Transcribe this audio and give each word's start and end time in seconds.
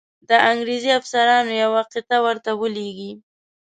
د 0.29 0.31
انګرېزي 0.51 0.91
افسرانو 0.99 1.51
یوه 1.63 1.81
قطعه 1.93 2.17
ورته 2.25 2.51
ولیږي. 2.61 3.11